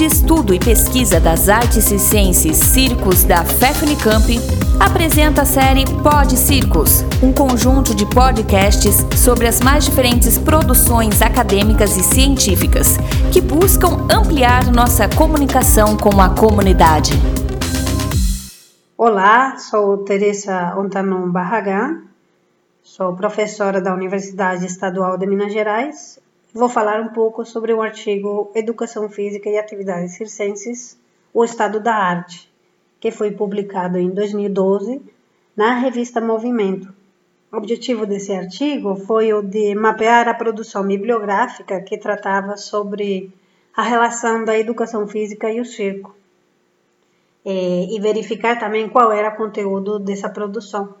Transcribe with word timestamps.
de 0.00 0.06
Estudo 0.06 0.54
e 0.54 0.58
Pesquisa 0.58 1.20
das 1.20 1.50
Artes 1.50 1.84
Circenses 1.84 2.56
Circos 2.56 3.22
da 3.22 3.44
FEFNICAMP, 3.44 4.38
apresenta 4.80 5.42
a 5.42 5.44
série 5.44 5.84
Pod 6.02 6.38
Circos, 6.38 7.04
um 7.22 7.34
conjunto 7.34 7.94
de 7.94 8.06
podcasts 8.06 9.04
sobre 9.14 9.46
as 9.46 9.60
mais 9.60 9.84
diferentes 9.84 10.38
produções 10.38 11.20
acadêmicas 11.20 11.98
e 11.98 12.02
científicas 12.02 12.96
que 13.30 13.42
buscam 13.42 14.06
ampliar 14.10 14.72
nossa 14.72 15.06
comunicação 15.06 15.98
com 15.98 16.18
a 16.18 16.30
comunidade. 16.30 17.12
Olá, 18.96 19.58
sou 19.58 19.98
Teresa 19.98 20.78
Ontanon 20.78 21.30
Barragán, 21.30 22.04
sou 22.82 23.14
professora 23.14 23.82
da 23.82 23.92
Universidade 23.92 24.64
Estadual 24.64 25.18
de 25.18 25.26
Minas 25.26 25.52
Gerais 25.52 26.18
vou 26.52 26.68
falar 26.68 27.00
um 27.00 27.08
pouco 27.08 27.44
sobre 27.44 27.72
o 27.72 27.80
artigo 27.80 28.50
Educação 28.54 29.08
Física 29.08 29.48
e 29.48 29.58
Atividades 29.58 30.14
Circenses, 30.14 30.98
o 31.32 31.44
Estado 31.44 31.80
da 31.80 31.94
Arte, 31.94 32.50
que 32.98 33.10
foi 33.10 33.30
publicado 33.30 33.98
em 33.98 34.10
2012 34.10 35.00
na 35.56 35.74
revista 35.74 36.20
Movimento. 36.20 36.92
O 37.52 37.56
objetivo 37.56 38.06
desse 38.06 38.32
artigo 38.32 38.94
foi 38.94 39.32
o 39.32 39.42
de 39.42 39.74
mapear 39.74 40.28
a 40.28 40.34
produção 40.34 40.86
bibliográfica 40.86 41.80
que 41.80 41.98
tratava 41.98 42.56
sobre 42.56 43.32
a 43.76 43.82
relação 43.82 44.44
da 44.44 44.58
educação 44.58 45.06
física 45.06 45.50
e 45.50 45.60
o 45.60 45.64
circo, 45.64 46.14
e 47.44 47.98
verificar 48.00 48.58
também 48.58 48.88
qual 48.88 49.10
era 49.10 49.30
o 49.30 49.36
conteúdo 49.36 49.98
dessa 49.98 50.28
produção. 50.28 50.94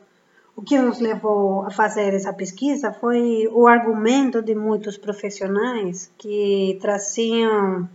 O 0.60 0.62
que 0.62 0.78
nos 0.78 1.00
levou 1.00 1.62
a 1.64 1.70
fazer 1.70 2.12
essa 2.12 2.34
pesquisa 2.34 2.92
foi 2.92 3.48
o 3.50 3.66
argumento 3.66 4.42
de 4.42 4.54
muitos 4.54 4.98
profissionais 4.98 6.12
que 6.18 6.76
traziam 6.82 7.88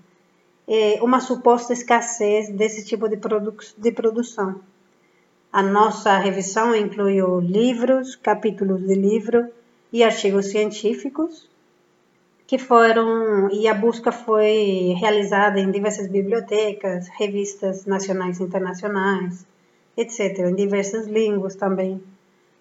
eh, 0.67 0.97
uma 0.99 1.19
suposta 1.19 1.73
escassez 1.73 2.49
desse 2.49 2.83
tipo 2.83 3.07
de, 3.07 3.17
produ 3.17 3.55
de 3.77 3.91
produção. 3.91 4.61
A 5.53 5.61
nossa 5.61 6.17
revisão 6.17 6.75
incluiu 6.75 7.39
livros, 7.39 8.15
capítulos 8.15 8.81
de 8.81 8.95
livro 8.95 9.47
e 9.93 10.03
artigos 10.03 10.47
científicos 10.47 11.47
que 12.47 12.57
foram 12.57 13.47
e 13.51 13.67
a 13.67 13.75
busca 13.75 14.11
foi 14.11 14.95
realizada 14.97 15.59
em 15.59 15.69
diversas 15.69 16.07
bibliotecas, 16.07 17.09
revistas 17.09 17.85
nacionais 17.85 18.39
e 18.39 18.43
internacionais, 18.43 19.45
etc., 19.95 20.39
em 20.49 20.55
diversas 20.55 21.05
línguas 21.05 21.55
também 21.55 22.01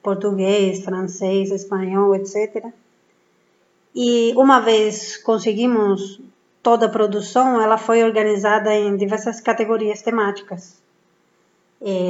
português, 0.04 0.84
francês, 0.84 1.50
espanhol, 1.50 2.14
etc. 2.14 2.66
E 3.94 4.34
uma 4.36 4.60
vez 4.60 5.16
conseguimos 5.16 6.20
toda 6.62 6.86
a 6.86 6.90
produção, 6.90 7.60
ela 7.60 7.78
foi 7.78 8.04
organizada 8.04 8.74
em 8.74 8.96
diversas 8.96 9.40
categorias 9.40 10.02
temáticas, 10.02 10.80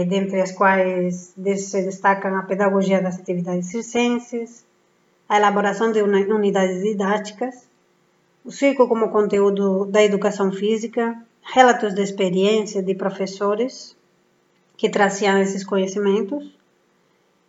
dentre 0.09 0.41
as 0.41 0.53
quais 0.53 1.35
se 1.35 1.83
destacam 1.83 2.37
a 2.37 2.43
pedagogia 2.43 3.01
das 3.01 3.19
atividades 3.19 3.69
circenses, 3.69 4.65
a 5.29 5.37
elaboração 5.37 5.93
de 5.93 6.03
unidades 6.03 6.83
didáticas, 6.83 7.67
o 8.45 8.51
circo 8.51 8.87
como 8.89 9.11
conteúdo 9.11 9.87
da 9.87 10.03
educação 10.03 10.53
física, 10.53 11.17
relatos 11.43 11.95
de 11.95 12.03
experiência 12.03 12.83
de 12.83 12.95
professores 12.95 13.97
que 14.77 14.89
traziam 14.89 15.39
esses 15.39 15.65
conhecimentos, 15.65 16.55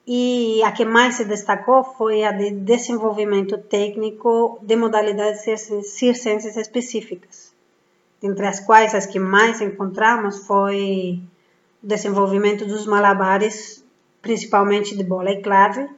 e 0.07 0.61
a 0.63 0.71
que 0.71 0.85
mais 0.85 1.15
se 1.15 1.25
destacou 1.25 1.83
foi 1.83 2.23
a 2.23 2.31
de 2.31 2.51
desenvolvimento 2.51 3.57
técnico 3.57 4.59
de 4.61 4.75
modalidades 4.75 5.41
circenses 5.83 6.55
específicas, 6.55 7.53
entre 8.21 8.45
as 8.45 8.59
quais 8.59 8.93
as 8.93 9.05
que 9.05 9.19
mais 9.19 9.61
encontramos 9.61 10.45
foi 10.45 11.19
o 11.83 11.87
desenvolvimento 11.87 12.65
dos 12.65 12.85
malabares, 12.85 13.83
principalmente 14.21 14.95
de 14.95 15.03
bola 15.03 15.31
e 15.31 15.41
clave, 15.41 15.89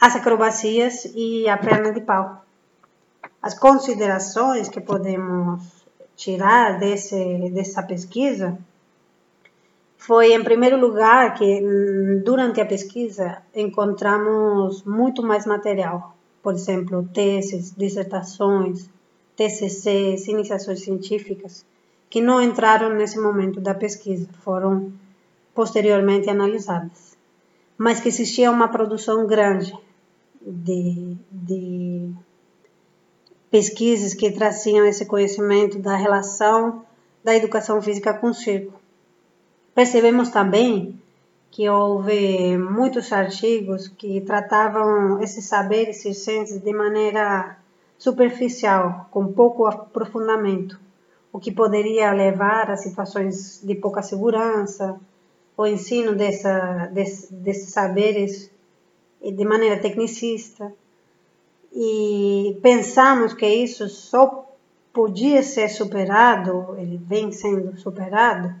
as 0.00 0.16
acrobacias 0.16 1.04
e 1.14 1.48
a 1.48 1.56
perna 1.56 1.92
de 1.92 2.00
pau. 2.00 2.44
As 3.40 3.56
considerações 3.56 4.68
que 4.68 4.80
podemos 4.80 5.62
tirar 6.16 6.78
desse, 6.78 7.50
dessa 7.50 7.82
pesquisa 7.82 8.58
foi, 10.06 10.34
em 10.34 10.44
primeiro 10.44 10.78
lugar, 10.78 11.34
que 11.34 11.62
hum, 11.62 12.20
durante 12.22 12.60
a 12.60 12.66
pesquisa 12.66 13.38
encontramos 13.54 14.82
muito 14.84 15.22
mais 15.22 15.46
material. 15.46 16.14
Por 16.42 16.52
exemplo, 16.52 17.08
teses, 17.12 17.72
dissertações, 17.74 18.90
TCCs, 19.34 20.28
iniciações 20.28 20.80
científicas, 20.80 21.64
que 22.10 22.20
não 22.20 22.40
entraram 22.40 22.90
nesse 22.90 23.18
momento 23.18 23.62
da 23.62 23.74
pesquisa, 23.74 24.28
foram 24.42 24.92
posteriormente 25.54 26.28
analisadas. 26.28 27.16
Mas 27.78 27.98
que 27.98 28.08
existia 28.08 28.50
uma 28.50 28.68
produção 28.68 29.26
grande 29.26 29.72
de, 30.46 31.16
de 31.32 32.10
pesquisas 33.50 34.12
que 34.12 34.30
traziam 34.30 34.84
esse 34.84 35.06
conhecimento 35.06 35.78
da 35.78 35.96
relação 35.96 36.84
da 37.24 37.34
educação 37.34 37.80
física 37.80 38.12
com 38.12 38.28
o 38.28 38.34
circo 38.34 38.83
Percebemos 39.74 40.30
também 40.30 41.00
que 41.50 41.68
houve 41.68 42.56
muitos 42.56 43.12
artigos 43.12 43.88
que 43.88 44.20
tratavam 44.20 45.20
esses 45.22 45.44
saberes 45.46 46.02
circenses 46.02 46.60
de 46.60 46.72
maneira 46.72 47.56
superficial, 47.98 49.08
com 49.10 49.32
pouco 49.32 49.66
aprofundamento, 49.66 50.78
o 51.32 51.38
que 51.38 51.50
poderia 51.50 52.12
levar 52.12 52.70
a 52.70 52.76
situações 52.76 53.60
de 53.62 53.74
pouca 53.74 54.02
segurança, 54.02 54.98
o 55.56 55.66
ensino 55.66 56.14
dessa, 56.14 56.86
desse, 56.92 57.32
desses 57.32 57.70
saberes 57.70 58.50
de 59.20 59.44
maneira 59.44 59.80
tecnicista. 59.80 60.72
E 61.72 62.58
pensamos 62.62 63.32
que 63.32 63.46
isso 63.46 63.88
só 63.88 64.44
podia 64.92 65.42
ser 65.42 65.68
superado, 65.68 66.76
ele 66.78 66.96
vem 66.96 67.32
sendo 67.32 67.76
superado, 67.78 68.54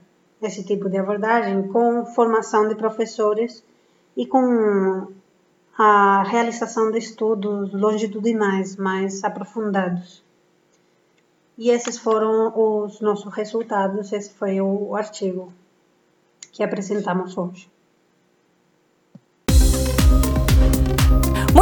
esse 0.46 0.64
tipo 0.64 0.88
de 0.88 0.98
abordagem 0.98 1.68
com 1.68 2.04
formação 2.06 2.68
de 2.68 2.74
professores 2.74 3.64
e 4.16 4.26
com 4.26 5.08
a 5.76 6.22
realização 6.22 6.90
de 6.90 6.98
estudos 6.98 7.72
longitudinais 7.72 8.76
mais 8.76 9.24
aprofundados. 9.24 10.22
E 11.56 11.70
esses 11.70 11.98
foram 11.98 12.52
os 12.56 13.00
nossos 13.00 13.32
resultados, 13.32 14.12
esse 14.12 14.32
foi 14.34 14.60
o 14.60 14.94
artigo 14.94 15.52
que 16.52 16.62
apresentamos 16.62 17.36
hoje. 17.36 17.73